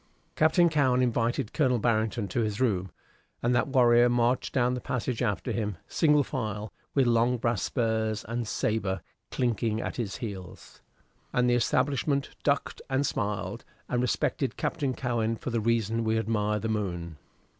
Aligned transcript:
Captain 0.35 0.67
Cowen 0.67 0.99
invited 1.03 1.53
Colonel 1.53 1.77
Barrington 1.77 2.27
to 2.29 2.39
his 2.41 2.59
room, 2.59 2.89
and 3.43 3.53
that 3.53 3.67
warrior 3.67 4.09
marched 4.09 4.51
down 4.51 4.73
the 4.73 4.81
passage 4.81 5.21
after 5.21 5.51
him, 5.51 5.77
single 5.87 6.23
file, 6.23 6.73
with 6.95 7.05
long 7.05 7.37
brass 7.37 7.61
spurs 7.61 8.25
and 8.27 8.47
sabre 8.47 9.01
clinking 9.29 9.79
at 9.79 9.97
his 9.97 10.15
heels; 10.17 10.81
and 11.31 11.47
the 11.47 11.53
establishment 11.53 12.31
ducked 12.43 12.81
and 12.89 13.05
smiled, 13.05 13.63
and 13.87 14.01
respected 14.01 14.57
Captain 14.57 14.95
Cowen 14.95 15.35
for 15.35 15.51
the 15.51 15.61
reason 15.61 16.03
we 16.03 16.17
admire 16.17 16.57
the 16.57 16.67
moon. 16.67 17.17